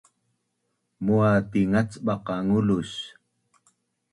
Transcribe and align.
Mu’az 1.03 1.43
tingacbaq 1.51 2.19
qa 2.25 2.35
ngulus 2.47 2.91